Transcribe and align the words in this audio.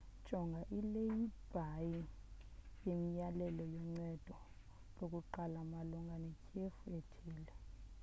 jonga 0.27 0.61
ileyibhile 0.77 2.01
yemiyalelo 2.87 3.63
yoncedo 3.73 4.35
lokuqala 4.97 5.59
malunga 5.71 6.15
netyhefu 6.23 6.85
ethile 6.99 7.53